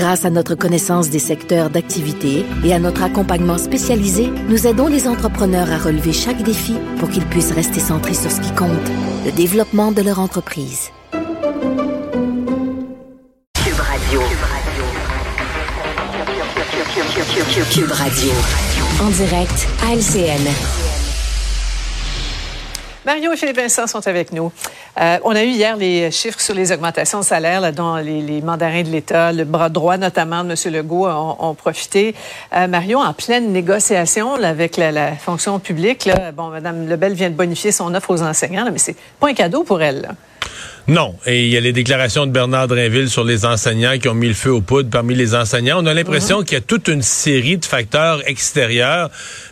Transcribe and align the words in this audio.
Grâce 0.00 0.24
à 0.24 0.30
notre 0.30 0.54
connaissance 0.54 1.10
des 1.10 1.18
secteurs 1.18 1.68
d'activité 1.68 2.46
et 2.64 2.72
à 2.72 2.78
notre 2.78 3.02
accompagnement 3.02 3.58
spécialisé, 3.58 4.30
nous 4.48 4.66
aidons 4.66 4.86
les 4.86 5.06
entrepreneurs 5.06 5.70
à 5.70 5.76
relever 5.76 6.14
chaque 6.14 6.42
défi 6.42 6.74
pour 6.98 7.10
qu'ils 7.10 7.26
puissent 7.26 7.52
rester 7.52 7.80
centrés 7.80 8.14
sur 8.14 8.30
ce 8.30 8.40
qui 8.40 8.50
compte, 8.54 8.70
le 9.26 9.30
développement 9.30 9.92
de 9.92 10.00
leur 10.00 10.18
entreprise. 10.18 10.88
Cube 11.12 11.20
Radio. 13.78 14.22
Cube 17.70 17.92
Radio. 17.92 18.32
En 19.02 19.10
direct 19.10 19.68
à 19.84 19.92
LCN. 19.94 20.48
Mario 23.04 23.32
et 23.32 23.36
Philippe 23.36 23.56
Vincent 23.56 23.86
sont 23.86 24.06
avec 24.06 24.32
nous. 24.32 24.50
Euh, 24.98 25.18
on 25.24 25.34
a 25.34 25.44
eu 25.44 25.48
hier 25.48 25.76
les 25.76 26.10
chiffres 26.10 26.40
sur 26.40 26.54
les 26.54 26.72
augmentations 26.72 27.20
de 27.20 27.24
salaire 27.24 27.60
là, 27.60 27.72
dont 27.72 27.96
les, 27.96 28.42
mandarins 28.42 28.82
de 28.82 28.88
l'État, 28.88 29.32
le 29.32 29.44
bras 29.44 29.68
droit 29.68 29.96
notamment 29.96 30.44
de 30.44 30.50
M. 30.50 30.74
Legault 30.74 31.08
ont, 31.08 31.54
profité. 31.54 32.14
Euh, 32.56 32.66
Mario, 32.66 32.98
en 32.98 33.12
pleine 33.12 33.52
négociation 33.52 34.34
avec 34.34 34.76
la, 34.76 35.12
fonction 35.16 35.58
publique, 35.58 36.04
là, 36.04 36.32
bon, 36.32 36.48
Mme 36.48 36.88
Lebel 36.88 37.14
vient 37.14 37.30
de 37.30 37.34
bonifier 37.34 37.72
son 37.72 37.94
offre 37.94 38.10
aux 38.10 38.22
enseignants, 38.22 38.66
mais 38.72 38.78
c'est 38.78 38.96
pas 39.18 39.28
un 39.28 39.34
cadeau 39.34 39.62
pour 39.62 39.82
elle. 39.82 40.10
Non. 40.90 41.14
Et 41.24 41.44
il 41.44 41.50
y 41.50 41.56
a 41.56 41.60
les 41.60 41.72
déclarations 41.72 42.26
de 42.26 42.32
Bernard 42.32 42.66
Drinville 42.66 43.08
sur 43.08 43.22
les 43.22 43.44
enseignants 43.44 43.96
qui 43.96 44.08
ont 44.08 44.14
mis 44.14 44.26
le 44.26 44.34
feu 44.34 44.50
aux 44.50 44.60
poudres 44.60 44.90
parmi 44.90 45.14
les 45.14 45.36
enseignants. 45.36 45.80
On 45.80 45.86
a 45.86 45.94
l'impression 45.94 46.40
mhm. 46.40 46.44
qu'il 46.44 46.54
y 46.54 46.58
a 46.58 46.62
toute 46.62 46.88
une 46.88 47.02
série 47.02 47.58
de 47.58 47.64
facteurs 47.64 48.28
extérieurs, 48.28 49.08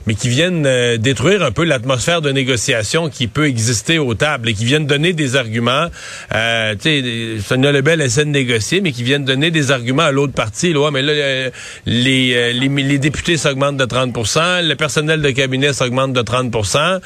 mais 0.09 0.17
qui 0.17 0.29
viennent 0.29 0.67
euh, 0.67 0.97
détruire 0.97 1.45
un 1.45 1.53
peu 1.53 1.63
l'atmosphère 1.63 2.23
de 2.23 2.33
négociation 2.33 3.09
qui 3.09 3.29
peut 3.29 3.47
exister 3.47 4.01
aux 4.01 4.15
tables 4.15 4.49
et 4.49 4.55
qui 4.55 4.65
viennent 4.65 4.89
donner 4.89 5.13
des 5.13 5.37
arguments. 5.37 5.87
Euh, 6.35 6.75
tu 6.75 7.39
sais, 7.39 7.41
Sonia 7.47 7.71
Lebel 7.71 8.01
essaie 8.01 8.25
de 8.25 8.31
négocier, 8.31 8.81
mais 8.81 8.91
qui 8.91 9.05
viennent 9.05 9.25
donner 9.25 9.53
des 9.53 9.71
arguments 9.71 10.03
à 10.03 10.11
l'autre 10.11 10.33
partie. 10.33 10.73
Là, 10.73 10.91
mais 10.91 11.03
là, 11.03 11.13
euh, 11.13 11.51
les, 11.87 12.35
euh, 12.35 12.53
les, 12.53 12.69
les, 12.69 12.99
députés 12.99 13.37
s'augmentent 13.37 13.77
de 13.77 13.85
30% 13.85 14.67
le 14.67 14.75
personnel 14.75 15.23
de 15.23 15.31
cabinet 15.31 15.73
s'augmente 15.73 16.13
de 16.13 16.21
30% 16.21 16.99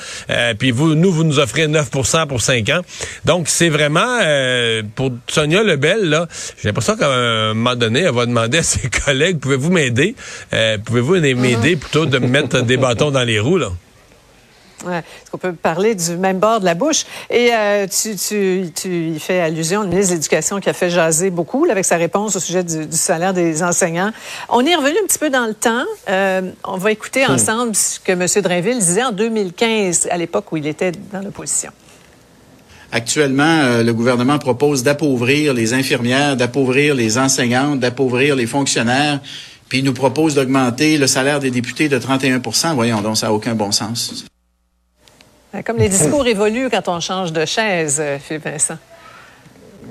puis 0.58 0.70
vous, 0.70 0.94
nous, 0.94 1.12
vous 1.12 1.25
nous 1.25 1.38
offrez 1.38 1.66
9% 1.69 2.27
pour 2.27 2.41
5 2.41 2.69
ans. 2.70 2.80
Donc, 3.27 3.48
c'est 3.48 3.69
vraiment 3.69 4.22
euh, 4.23 4.83
pour 4.95 5.11
Sonia 5.28 5.62
Lebel, 5.62 6.09
là, 6.09 6.27
j'ai 6.61 6.69
l'impression 6.69 6.97
qu'à 6.97 7.09
un 7.09 7.55
moment 7.55 7.77
donné, 7.77 8.01
elle 8.01 8.15
va 8.15 8.27
demander 8.27 8.59
à 8.59 8.62
ses 8.62 8.89
collègues, 9.05 9.39
pouvez-vous 9.39 9.70
m'aider? 9.70 10.15
Euh, 10.53 10.78
pouvez-vous 10.78 11.15
m'aider 11.37 11.77
plutôt 11.77 12.06
de 12.06 12.19
me 12.19 12.27
mettre 12.27 12.61
des 12.62 12.77
bâtons 12.77 13.11
dans 13.11 13.25
les 13.25 13.41
roues, 13.41 13.59
là? 13.59 13.70
Ouais. 14.84 14.98
Est-ce 14.98 15.31
qu'on 15.31 15.39
peut 15.39 15.53
parler 15.53 15.95
du 15.95 16.17
même 16.17 16.41
bord 16.41 16.59
de 16.59 16.65
la 16.65 16.75
bouche? 16.75 17.05
Et 17.31 17.50
euh, 17.55 17.87
tu, 17.87 18.17
tu, 18.17 18.73
tu 18.75 19.11
y 19.11 19.20
fais 19.20 19.39
allusion 19.39 19.83
au 19.83 19.87
ministre 19.87 20.11
de 20.11 20.17
l'Éducation 20.17 20.59
qui 20.59 20.69
a 20.69 20.73
fait 20.73 20.91
jaser 20.91 21.31
beaucoup 21.31 21.69
avec 21.70 21.84
sa 21.84 21.97
réponse 21.97 22.34
au 22.34 22.41
sujet 22.41 22.65
du, 22.65 22.91
salaire 22.91 23.33
des 23.33 23.62
enseignants. 23.62 24.11
On 24.48 24.67
est 24.67 24.75
revenu 24.75 24.97
un 25.00 25.06
petit 25.06 25.20
peu 25.20 25.31
dans 25.31 25.47
le 25.47 25.55
temps. 25.55 25.84
on 26.65 26.77
va 26.78 26.91
écouter 26.91 27.25
hmm. 27.25 27.33
ensemble 27.33 27.77
ce 27.77 28.00
que 28.00 28.11
M. 28.11 28.27
Drainville 28.43 28.81
disait 28.81 29.05
en 29.05 29.12
2015, 29.12 30.09
à 30.11 30.17
l'époque 30.17 30.50
où 30.50 30.56
il 30.56 30.67
était 30.67 30.91
dans 31.12 31.20
l'opposition. 31.20 31.70
Actuellement, 32.95 33.43
euh, 33.62 33.83
le 33.83 33.95
gouvernement 33.95 34.39
propose 34.39 34.83
d'appauvrir 34.83 35.55
les 35.55 35.72
infirmières, 35.72 36.37
d'appauvrir 36.37 36.94
les 36.94 37.16
enseignantes, 37.16 37.81
d'appauvrir 37.81 38.37
les 38.37 38.47
fonctionnaires, 38.47 39.21
puis 39.71 39.78
il 39.78 39.84
nous 39.84 39.94
propose 39.94 40.34
d'augmenter 40.34 40.99
le 40.99 41.06
salaire 41.06 41.41
des 41.41 41.50
députés 41.50 41.89
de 41.89 41.99
31% 41.99 42.75
Voyons 42.75 43.00
donc, 43.00 43.16
ça 43.16 43.28
n'a 43.28 43.33
aucun 43.33 43.55
bon 43.55 43.72
sens. 43.72 44.27
Comme 45.65 45.78
les 45.78 45.89
discours 45.89 46.27
évoluent 46.27 46.69
quand 46.71 46.89
on 46.89 47.00
change 47.00 47.33
de 47.33 47.47
chaise, 47.47 47.99
euh, 47.99 48.19
Philippe 48.19 48.44
Vincent 48.44 48.77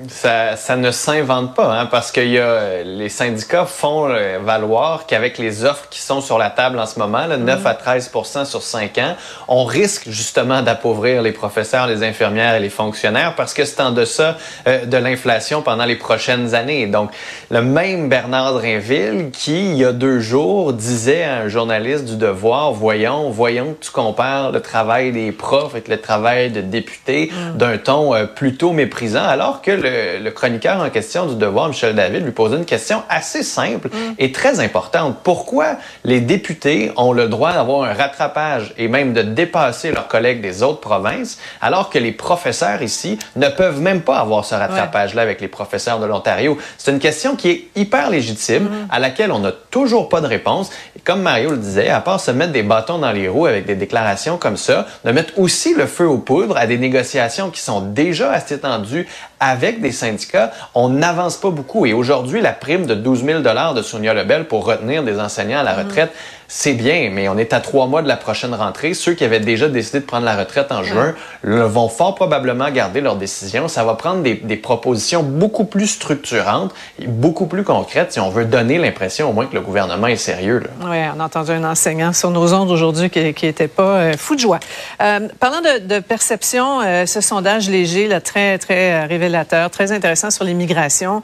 ça, 0.08 0.56
ça 0.56 0.76
ne 0.76 0.90
s'invente 0.90 1.54
pas, 1.54 1.78
hein, 1.78 1.86
parce 1.86 2.12
que 2.12 2.20
y 2.20 2.38
a, 2.38 2.82
les 2.82 3.08
syndicats 3.08 3.66
font 3.66 4.08
euh, 4.08 4.38
valoir 4.42 5.06
qu'avec 5.06 5.38
les 5.38 5.64
offres 5.64 5.86
qui 5.90 6.00
sont 6.00 6.20
sur 6.20 6.38
la 6.38 6.50
table 6.50 6.78
en 6.78 6.86
ce 6.86 6.98
moment, 6.98 7.26
là, 7.26 7.36
9 7.36 7.66
à 7.66 7.74
13 7.74 8.10
sur 8.44 8.62
5 8.62 8.98
ans, 8.98 9.16
on 9.48 9.64
risque 9.64 10.08
justement 10.08 10.62
d'appauvrir 10.62 11.22
les 11.22 11.32
professeurs, 11.32 11.86
les 11.86 12.02
infirmières 12.02 12.54
et 12.54 12.60
les 12.60 12.70
fonctionnaires 12.70 13.34
parce 13.36 13.54
que 13.54 13.64
c'est 13.64 13.80
en 13.80 13.90
deçà 13.90 14.36
euh, 14.66 14.86
de 14.86 14.96
l'inflation 14.96 15.62
pendant 15.62 15.84
les 15.84 15.96
prochaines 15.96 16.54
années. 16.54 16.86
Donc, 16.86 17.10
le 17.50 17.62
même 17.62 18.08
Bernard 18.08 18.54
Drinville 18.54 19.30
qui, 19.32 19.70
il 19.72 19.76
y 19.76 19.84
a 19.84 19.92
deux 19.92 20.20
jours, 20.20 20.72
disait 20.72 21.24
à 21.24 21.36
un 21.38 21.48
journaliste 21.48 22.04
du 22.04 22.16
Devoir, 22.16 22.72
voyons, 22.72 23.30
voyons 23.30 23.74
que 23.74 23.84
tu 23.84 23.90
compares 23.90 24.52
le 24.52 24.60
travail 24.60 25.12
des 25.12 25.32
profs 25.32 25.72
avec 25.72 25.88
le 25.88 26.00
travail 26.00 26.50
de 26.50 26.60
députés 26.60 27.30
mm. 27.32 27.56
d'un 27.56 27.78
ton 27.78 28.14
euh, 28.14 28.24
plutôt 28.24 28.72
méprisant, 28.72 29.24
alors 29.24 29.60
que 29.60 29.81
le 29.82 29.92
le, 30.22 30.30
chroniqueur 30.30 30.80
en 30.80 30.90
question 30.90 31.26
du 31.26 31.36
Devoir, 31.36 31.68
Michel 31.68 31.94
David, 31.94 32.24
lui 32.24 32.32
posait 32.32 32.56
une 32.56 32.64
question 32.64 33.02
assez 33.08 33.42
simple 33.42 33.88
mm. 33.88 34.14
et 34.18 34.32
très 34.32 34.60
importante. 34.60 35.18
Pourquoi 35.22 35.76
les 36.04 36.20
députés 36.20 36.92
ont 36.96 37.12
le 37.12 37.28
droit 37.28 37.52
d'avoir 37.52 37.88
un 37.88 37.94
rattrapage 37.94 38.72
et 38.78 38.88
même 38.88 39.12
de 39.12 39.22
dépasser 39.22 39.92
leurs 39.92 40.08
collègues 40.08 40.40
des 40.40 40.62
autres 40.62 40.80
provinces, 40.80 41.38
alors 41.60 41.90
que 41.90 41.98
les 41.98 42.12
professeurs 42.12 42.82
ici 42.82 43.18
ne 43.36 43.48
peuvent 43.48 43.80
même 43.80 44.02
pas 44.02 44.18
avoir 44.18 44.44
ce 44.44 44.54
rattrapage-là 44.54 45.22
avec 45.22 45.40
les 45.40 45.48
professeurs 45.48 45.98
de 46.00 46.06
l'Ontario? 46.06 46.58
C'est 46.78 46.90
une 46.90 46.98
question 46.98 47.36
qui 47.36 47.50
est 47.50 47.64
hyper 47.76 48.10
légitime, 48.10 48.64
mm. 48.64 48.88
à 48.90 48.98
laquelle 48.98 49.32
on 49.32 49.38
n'a 49.38 49.52
toujours 49.70 50.08
pas 50.08 50.20
de 50.20 50.26
réponse. 50.26 50.70
Et 50.96 51.00
comme 51.00 51.22
Mario 51.22 51.50
le 51.50 51.58
disait, 51.58 51.88
à 51.88 52.00
part 52.00 52.20
se 52.20 52.30
mettre 52.30 52.52
des 52.52 52.62
bâtons 52.62 52.98
dans 52.98 53.12
les 53.12 53.28
roues 53.28 53.46
avec 53.46 53.66
des 53.66 53.74
déclarations 53.74 54.36
comme 54.36 54.56
ça, 54.56 54.86
de 55.04 55.10
mettre 55.10 55.38
aussi 55.38 55.74
le 55.74 55.86
feu 55.86 56.06
aux 56.06 56.18
poudres 56.18 56.56
à 56.56 56.66
des 56.66 56.78
négociations 56.78 57.50
qui 57.50 57.60
sont 57.60 57.80
déjà 57.80 58.32
assez 58.32 58.58
tendues 58.58 59.06
avec 59.40 59.71
des 59.80 59.92
syndicats, 59.92 60.52
on 60.74 60.88
n'avance 60.88 61.36
pas 61.36 61.50
beaucoup. 61.50 61.86
Et 61.86 61.92
aujourd'hui, 61.92 62.40
la 62.40 62.52
prime 62.52 62.86
de 62.86 62.94
12 62.94 63.24
000 63.24 63.40
de 63.40 63.82
Sonia 63.82 64.14
Lebel 64.14 64.46
pour 64.46 64.64
retenir 64.64 65.02
des 65.02 65.18
enseignants 65.20 65.60
à 65.60 65.62
la 65.62 65.74
mm-hmm. 65.74 65.84
retraite, 65.84 66.12
c'est 66.54 66.74
bien, 66.74 67.08
mais 67.10 67.30
on 67.30 67.38
est 67.38 67.54
à 67.54 67.60
trois 67.60 67.86
mois 67.86 68.02
de 68.02 68.08
la 68.08 68.18
prochaine 68.18 68.54
rentrée. 68.54 68.92
Ceux 68.92 69.14
qui 69.14 69.24
avaient 69.24 69.40
déjà 69.40 69.70
décidé 69.70 70.00
de 70.00 70.04
prendre 70.04 70.26
la 70.26 70.36
retraite 70.36 70.70
en 70.70 70.82
juin 70.82 71.14
vont 71.42 71.88
fort 71.88 72.14
probablement 72.14 72.70
garder 72.70 73.00
leur 73.00 73.16
décision. 73.16 73.68
Ça 73.68 73.84
va 73.84 73.94
prendre 73.94 74.22
des, 74.22 74.56
propositions 74.56 75.22
beaucoup 75.22 75.64
plus 75.64 75.86
structurantes 75.86 76.74
et 77.00 77.06
beaucoup 77.06 77.46
plus 77.46 77.64
concrètes 77.64 78.12
si 78.12 78.20
on 78.20 78.28
veut 78.28 78.44
donner 78.44 78.76
l'impression 78.76 79.30
au 79.30 79.32
moins 79.32 79.46
que 79.46 79.54
le 79.54 79.62
gouvernement 79.62 80.08
est 80.08 80.16
sérieux. 80.16 80.62
Oui, 80.82 80.98
on 81.16 81.20
a 81.20 81.24
entendu 81.24 81.52
un 81.52 81.64
enseignant 81.64 82.12
sur 82.12 82.30
nos 82.30 82.52
ondes 82.52 82.70
aujourd'hui 82.70 83.08
qui 83.08 83.46
n'était 83.46 83.66
pas 83.66 83.96
euh, 83.96 84.12
fou 84.18 84.34
de 84.34 84.40
joie. 84.40 84.60
Euh, 85.00 85.28
parlant 85.40 85.62
de, 85.62 86.00
perception, 86.00 86.82
euh, 86.82 87.06
ce 87.06 87.22
sondage 87.22 87.70
léger, 87.70 88.08
là, 88.08 88.20
très, 88.20 88.58
très 88.58 89.06
révélateur, 89.06 89.70
très 89.70 89.90
intéressant 89.90 90.30
sur 90.30 90.44
l'immigration, 90.44 91.22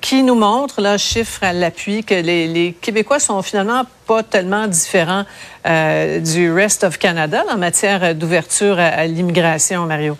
qui 0.00 0.22
nous 0.22 0.36
montre, 0.36 0.80
là, 0.80 0.96
chiffre 0.96 1.44
à 1.44 1.52
l'appui, 1.52 2.02
que 2.02 2.14
les, 2.14 2.48
les 2.48 2.72
Québécois 2.72 3.20
sont 3.20 3.42
finalement 3.42 3.84
pas 4.10 4.24
tellement 4.24 4.66
différent 4.66 5.24
euh, 5.66 6.18
du 6.18 6.52
rest 6.52 6.82
of 6.82 6.98
Canada 6.98 7.44
en 7.48 7.56
matière 7.56 8.12
d'ouverture 8.12 8.76
à 8.80 9.06
l'immigration, 9.06 9.86
Mario. 9.86 10.16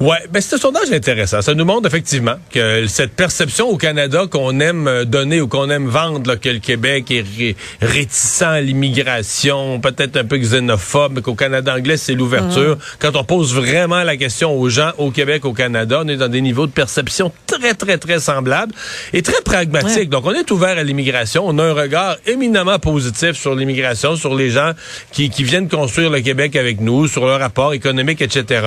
Ouais, 0.00 0.16
ben 0.30 0.40
c'est 0.40 0.54
un 0.54 0.58
sondage 0.58 0.90
intéressant. 0.92 1.42
Ça 1.42 1.52
nous 1.52 1.66
montre 1.66 1.86
effectivement 1.86 2.36
que 2.50 2.86
cette 2.86 3.12
perception 3.12 3.68
au 3.68 3.76
Canada 3.76 4.22
qu'on 4.30 4.58
aime 4.58 4.88
euh, 4.88 5.04
donner 5.04 5.42
ou 5.42 5.46
qu'on 5.46 5.68
aime 5.68 5.88
vendre, 5.88 6.26
là, 6.26 6.36
que 6.38 6.48
le 6.48 6.58
Québec 6.58 7.10
est 7.10 7.54
réticent 7.82 8.40
à 8.40 8.62
l'immigration, 8.62 9.78
peut-être 9.78 10.16
un 10.16 10.24
peu 10.24 10.38
xénophobe, 10.38 11.12
mais 11.16 11.20
qu'au 11.20 11.34
Canada 11.34 11.74
anglais 11.74 11.98
c'est 11.98 12.14
l'ouverture. 12.14 12.76
Mhm. 12.76 12.82
Quand 12.98 13.14
on 13.14 13.24
pose 13.24 13.54
vraiment 13.54 14.02
la 14.02 14.16
question 14.16 14.58
aux 14.58 14.70
gens 14.70 14.92
au 14.96 15.10
Québec, 15.10 15.44
au 15.44 15.52
Canada, 15.52 16.00
on 16.02 16.08
est 16.08 16.16
dans 16.16 16.28
des 16.28 16.40
niveaux 16.40 16.66
de 16.66 16.72
perception 16.72 17.30
très 17.46 17.74
très 17.74 17.98
très 17.98 18.20
semblables 18.20 18.72
et 19.12 19.20
très 19.20 19.42
pragmatiques. 19.42 20.08
Donc 20.08 20.24
on 20.24 20.32
est 20.32 20.50
ouvert 20.50 20.78
à 20.78 20.82
l'immigration. 20.82 21.44
On 21.46 21.58
a 21.58 21.64
un 21.64 21.74
regard 21.74 22.16
éminemment 22.24 22.78
positif 22.78 23.32
sur 23.32 23.54
l'immigration, 23.54 24.16
sur 24.16 24.34
les 24.34 24.48
gens 24.48 24.72
qui, 25.12 25.28
qui 25.28 25.44
viennent 25.44 25.68
construire 25.68 26.08
le 26.08 26.22
Québec 26.22 26.56
avec 26.56 26.80
nous, 26.80 27.06
sur 27.06 27.26
leur 27.26 27.38
rapport 27.38 27.74
économique, 27.74 28.22
etc. 28.22 28.66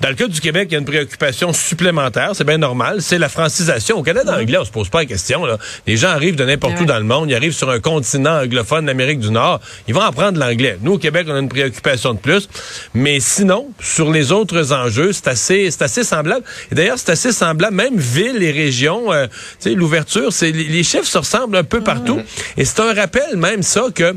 Dans 0.00 0.08
le 0.08 0.14
cas 0.14 0.28
du 0.28 0.40
Québec 0.40 0.67
il 0.70 0.74
y 0.74 0.76
a 0.76 0.78
une 0.78 0.84
préoccupation 0.84 1.52
supplémentaire, 1.52 2.32
c'est 2.34 2.44
bien 2.44 2.58
normal, 2.58 3.02
c'est 3.02 3.18
la 3.18 3.28
francisation. 3.28 3.98
Au 3.98 4.02
Canada 4.02 4.36
anglais, 4.38 4.58
on 4.58 4.64
se 4.64 4.70
pose 4.70 4.88
pas 4.88 5.00
la 5.00 5.06
question. 5.06 5.44
Là. 5.44 5.58
Les 5.86 5.96
gens 5.96 6.08
arrivent 6.08 6.36
de 6.36 6.44
n'importe 6.44 6.80
où 6.80 6.84
dans 6.84 6.98
le 6.98 7.04
monde, 7.04 7.30
ils 7.30 7.34
arrivent 7.34 7.52
sur 7.52 7.70
un 7.70 7.80
continent 7.80 8.42
anglophone 8.42 8.86
d'Amérique 8.86 9.20
du 9.20 9.30
Nord, 9.30 9.60
ils 9.86 9.94
vont 9.94 10.00
apprendre 10.00 10.38
l'anglais. 10.38 10.78
Nous, 10.82 10.92
au 10.94 10.98
Québec, 10.98 11.26
on 11.28 11.34
a 11.34 11.38
une 11.38 11.48
préoccupation 11.48 12.14
de 12.14 12.18
plus. 12.18 12.48
Mais 12.94 13.20
sinon, 13.20 13.68
sur 13.80 14.10
les 14.10 14.32
autres 14.32 14.72
enjeux, 14.72 15.12
c'est 15.12 15.28
assez, 15.28 15.70
c'est 15.70 15.82
assez 15.82 16.04
semblable. 16.04 16.44
Et 16.70 16.74
d'ailleurs, 16.74 16.98
c'est 16.98 17.10
assez 17.10 17.32
semblable, 17.32 17.74
même 17.74 17.96
villes 17.96 18.42
et 18.42 18.52
régions, 18.52 19.12
euh, 19.12 19.26
l'ouverture, 19.66 20.32
c'est 20.32 20.52
les 20.52 20.82
chiffres 20.82 21.06
se 21.06 21.18
ressemblent 21.18 21.56
un 21.56 21.64
peu 21.64 21.80
partout. 21.80 22.20
Et 22.56 22.64
c'est 22.64 22.80
un 22.80 22.94
rappel 22.94 23.36
même 23.36 23.62
ça 23.62 23.84
que 23.94 24.14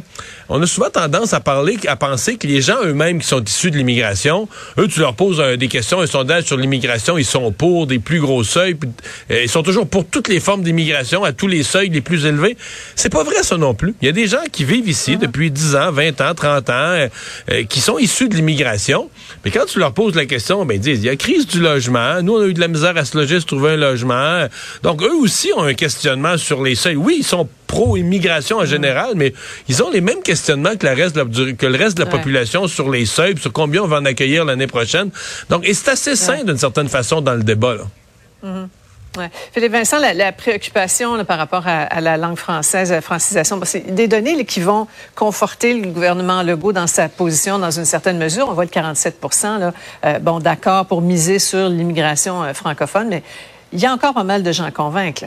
on 0.52 0.62
a 0.62 0.68
souvent 0.68 0.90
tendance 0.90 1.34
à 1.34 1.40
parler, 1.40 1.78
à 1.88 1.96
penser 1.96 2.36
que 2.36 2.46
les 2.46 2.62
gens 2.62 2.76
eux-mêmes 2.84 3.20
qui 3.20 3.28
sont 3.28 3.42
issus 3.42 3.72
de 3.72 3.78
l'immigration, 3.78 4.50
eux, 4.78 4.88
tu 4.88 5.00
leur 5.00 5.16
poses 5.16 5.42
des 5.58 5.68
questions, 5.70 6.02
un 6.02 6.08
sondage 6.08 6.44
sur 6.44 6.58
l'immigration, 6.58 7.18
ils 7.18 7.26
sont 7.26 7.52
pour 7.52 7.88
des 7.88 8.00
plus 8.00 8.20
gros 8.20 8.44
seuils, 8.44 8.78
ils 9.30 9.50
sont 9.50 9.64
toujours 9.64 9.88
pour 9.88 10.06
toutes 10.06 10.28
les 10.28 10.42
formes 10.42 10.62
d'immigration, 10.62 11.24
à 11.24 11.32
tous 11.32 11.48
les 11.48 11.64
seuils 11.64 11.90
les 11.90 12.02
plus 12.02 12.26
élevés. 12.26 12.58
C'est 12.96 13.12
pas 13.12 13.24
vrai 13.24 13.44
ça 13.44 13.56
non 13.58 13.74
plus. 13.74 13.96
Il 14.02 14.06
y 14.06 14.10
a 14.10 14.12
des 14.12 14.28
gens 14.28 14.44
qui 14.52 14.66
vivent 14.66 14.90
ici 14.90 15.14
uh-huh. 15.14 15.20
depuis 15.20 15.52
10 15.52 15.76
ans, 15.78 15.92
20 15.92 16.22
ans, 16.22 16.34
30 16.36 16.70
ans, 16.70 17.08
qui 17.70 17.80
sont 17.80 17.98
issus 17.98 18.28
de 18.28 18.36
l'immigration, 18.36 19.10
mais 19.46 19.52
quand 19.52 19.66
tu 19.66 19.80
leur 19.80 19.94
poses 19.94 20.16
la 20.16 20.26
question, 20.26 20.66
ben 20.66 20.76
ils 20.76 20.82
disent, 20.82 21.00
il 21.00 21.06
y 21.06 21.10
a 21.10 21.16
crise 21.16 21.48
du 21.48 21.62
logement, 21.62 22.22
nous 22.22 22.34
on 22.34 22.42
a 22.42 22.48
eu 22.48 22.54
de 22.54 22.60
la 22.60 22.68
misère 22.68 22.98
à 22.98 23.06
se 23.06 23.18
loger, 23.18 23.40
se 23.40 23.46
trouver 23.46 23.72
un 23.72 23.78
logement. 23.78 24.48
Donc 24.84 25.02
eux 25.02 25.16
aussi 25.16 25.50
ont 25.56 25.64
un 25.64 25.74
questionnement 25.74 26.38
sur 26.38 26.62
les 26.62 26.76
seuils. 26.76 26.98
Oui, 26.98 27.18
ils 27.20 27.26
sont 27.26 27.48
pro-immigration 27.72 28.58
en 28.58 28.66
général, 28.66 29.14
mais 29.16 29.34
ils 29.70 29.82
ont 29.82 29.90
les 29.90 30.02
mêmes 30.02 30.22
questionnements 30.22 30.76
que, 30.76 30.88
reste 30.88 31.16
que 31.56 31.66
le 31.66 31.78
reste 31.78 31.98
de 31.98 32.04
la 32.04 32.10
population 32.10 32.68
sur 32.68 32.90
les 32.90 33.06
seuils, 33.06 33.38
sur 33.38 33.54
combien 33.54 33.82
on 33.82 33.88
va 33.88 33.98
en 33.98 34.06
accueillir 34.06 34.44
l'année 34.44 34.68
prochaine. 34.68 35.10
Donc, 35.50 35.66
et 35.66 35.74
c'est 35.74 35.92
assez 35.92 36.16
sain 36.16 36.44
d'une 36.44 36.58
certaine 36.58 36.90
façon 36.90 37.22
dans 37.22 37.34
le 37.34 37.44
débat. 37.44 37.76
Là. 37.76 37.84
Mm-hmm. 38.46 38.68
Ouais. 39.18 39.30
Philippe 39.52 39.74
Vincent, 39.74 39.98
la, 40.00 40.32
préoccupation 40.32 41.24
par 41.26 41.38
rapport 41.38 41.64
à, 41.66 42.00
la 42.00 42.16
langue 42.16 42.38
française, 42.38 42.94
à 42.94 42.96
la 42.96 43.02
francisation, 43.02 43.60
c'est 43.66 43.94
des 43.94 44.08
données 44.08 44.46
qui 44.46 44.62
vont 44.62 44.88
conforter 45.16 45.74
le 45.74 45.88
gouvernement 45.90 46.44
Legault 46.44 46.72
dans 46.72 46.88
sa 46.88 47.10
position 47.10 47.60
dans 47.60 47.72
une 47.72 47.84
certaine 47.84 48.18
mesure. 48.18 48.48
On 48.48 48.54
voit 48.54 48.64
le 48.64 48.70
47 48.70 49.18
là, 49.44 49.74
euh, 50.06 50.20
bon, 50.20 50.40
d'accord 50.40 50.86
pour 50.86 51.02
miser 51.02 51.40
sur 51.40 51.68
l'immigration 51.68 52.42
euh, 52.42 52.54
francophone, 52.54 53.10
mais 53.10 53.24
il 53.74 53.80
y 53.80 53.86
a 53.86 53.92
encore 53.92 54.14
pas 54.14 54.24
mal 54.24 54.44
de 54.44 54.52
gens 54.54 54.64
à 54.64 54.72
convaincre. 54.72 55.26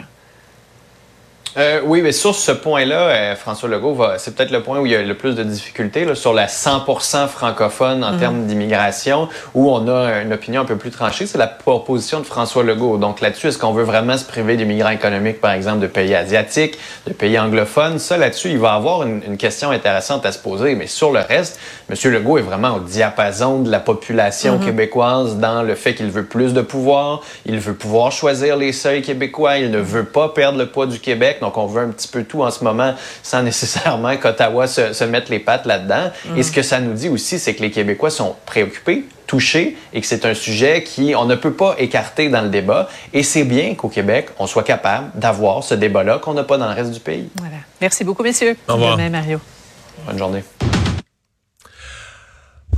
Euh, 1.57 1.81
oui, 1.85 2.03
mais 2.03 2.11
sur 2.11 2.35
ce 2.35 2.51
point-là, 2.51 3.09
euh, 3.09 3.37
François 3.37 3.69
Legault, 3.69 3.95
va, 3.95 4.19
c'est 4.19 4.35
peut-être 4.35 4.51
le 4.51 4.63
point 4.63 4.81
où 4.81 4.87
il 4.87 4.93
y 4.93 4.97
a 4.97 5.03
le 5.03 5.17
plus 5.17 5.37
de 5.37 5.45
difficultés 5.45 6.05
là, 6.05 6.17
sur 6.17 6.33
la 6.33 6.47
100% 6.47 7.29
francophone 7.29 8.03
en 8.03 8.13
mhm. 8.13 8.19
termes 8.19 8.47
d'immigration, 8.47 9.29
où 9.55 9.71
on 9.71 9.87
a 9.87 10.23
une 10.23 10.33
opinion 10.33 10.63
un 10.63 10.65
peu 10.65 10.77
plus 10.77 10.91
tranchée. 10.91 11.27
C'est 11.27 11.39
la 11.39 11.47
proposition 11.47 12.19
de 12.19 12.25
François 12.25 12.65
Legault. 12.65 12.97
Donc 12.99 13.21
là-dessus, 13.21 13.49
est-ce 13.49 13.59
qu'on 13.59 13.73
veut 13.73 13.85
vraiment 13.85 14.19
se 14.19 14.25
priver 14.25 14.57
des 14.57 14.65
migrants 14.65 14.91
économiques, 14.91 15.41
par 15.41 15.53
exemple, 15.53 15.79
de 15.79 15.87
pays 15.87 16.15
asiatiques, 16.15 16.77
de 17.07 17.13
pays 17.13 17.39
anglophones? 17.39 18.01
Ça, 18.01 18.17
là-dessus, 18.17 18.51
il 18.51 18.59
va 18.59 18.73
avoir 18.73 19.05
une, 19.05 19.23
une, 19.25 19.37
question 19.37 19.71
intéressante 19.71 20.27
à 20.27 20.33
se 20.33 20.39
poser. 20.39 20.75
Mais 20.75 20.89
sur 20.89 21.13
le 21.13 21.21
reste, 21.21 21.61
M. 21.89 22.13
Legault 22.13 22.39
est 22.39 22.43
vraiment 22.43 22.77
au 22.77 22.81
diapason 22.81 23.61
de 23.61 23.71
la 23.71 23.79
population 23.79 24.59
mhm. 24.59 24.65
québécoise 24.65 25.37
dans 25.37 25.63
le 25.63 25.77
fait 25.77 25.95
qu'il 25.95 26.11
veut 26.11 26.25
plus 26.25 26.53
de 26.53 26.63
pouvoir, 26.63 27.21
il 27.47 27.61
veut 27.61 27.75
pouvoir 27.75 28.11
choisir 28.11 28.57
les 28.57 28.73
seuils 28.73 29.03
québécois, 29.03 29.59
il 29.59 29.71
ne 29.71 29.79
veut 29.79 30.05
pas 30.05 30.31
perdre 30.31 30.59
le 30.59 30.67
poids 30.67 30.87
du 30.87 30.99
Québec. 30.99 31.39
Donc, 31.45 31.59
on 31.59 31.67
veut 31.67 31.83
un 31.83 31.91
petit 31.91 32.09
peu 32.09 32.25
tout 32.25 32.43
en 32.43 32.51
ce 32.51 32.65
moment 32.65 32.95
sans 33.23 33.43
nécessairement 33.51 34.17
qu'Ottawa 34.17 34.67
se, 34.67 34.93
se, 34.93 35.05
mette 35.05 35.29
les 35.29 35.39
pattes 35.39 35.67
là-dedans. 35.67 36.11
Et 36.37 36.43
ce 36.43 36.51
que 36.51 36.63
ça 36.63 36.81
nous 36.81 36.95
dit 36.95 37.09
aussi, 37.09 37.39
c'est 37.39 37.55
que 37.55 37.63
les 37.63 37.71
Québécois 37.71 38.11
sont 38.11 38.35
préoccupés, 38.47 39.05
touchés 39.27 39.77
et 39.93 40.01
que 40.01 40.07
c'est 40.07 40.25
un 40.25 40.35
sujet 40.35 40.83
qui 40.83 41.15
on 41.15 41.25
ne 41.27 41.35
peut 41.35 41.53
pas 41.53 41.75
écarter 41.79 42.29
dans 42.29 42.43
le 42.43 42.49
débat. 42.49 42.89
Et 43.13 43.23
c'est 43.23 43.45
bien 43.45 43.75
qu'au 43.75 43.89
Québec, 43.89 44.29
on 44.39 44.47
soit 44.47 44.63
capable 44.63 45.11
d'avoir 45.15 45.63
ce 45.63 45.75
débat-là 45.75 46.19
qu'on 46.19 46.35
n'a 46.35 46.45
pas 46.45 46.59
dans 46.59 46.69
le 46.69 46.75
reste 46.75 46.91
du 46.91 47.01
pays. 47.01 47.29
Voilà. 47.37 47.57
Merci 47.81 48.05
beaucoup, 48.05 48.23
messieurs. 48.23 48.57
Au 48.69 48.75
revoir. 48.75 48.99
Mario. 49.11 49.39
Bonne 50.07 50.19
journée. 50.19 50.43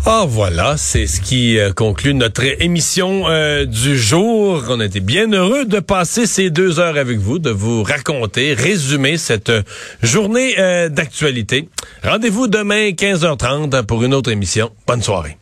Ah 0.08 0.24
voilà, 0.24 0.76
c'est 0.76 1.08
ce 1.08 1.20
qui 1.20 1.58
euh, 1.58 1.72
conclut 1.72 2.14
notre 2.14 2.44
émission 2.62 3.24
euh, 3.28 3.64
du 3.64 3.98
jour. 3.98 4.62
On 4.68 4.78
a 4.78 4.84
été 4.84 5.00
bien 5.00 5.32
heureux 5.32 5.64
de 5.64 5.80
passer 5.80 6.26
ces 6.26 6.48
deux 6.48 6.78
heures 6.78 6.96
avec 6.96 7.18
vous, 7.18 7.40
de 7.40 7.50
vous 7.50 7.82
raconter, 7.82 8.54
résumer 8.54 9.16
cette 9.16 9.50
euh, 9.50 9.62
journée 10.04 10.54
d'actualité. 10.90 11.68
Rendez-vous 12.04 12.46
demain 12.46 12.90
15h30 12.90 13.82
pour 13.82 14.04
une 14.04 14.14
autre 14.14 14.30
émission. 14.30 14.70
Bonne 14.86 15.02
soirée. 15.02 15.38